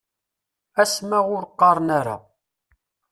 [0.81, 2.17] Asma ur qqaren ara.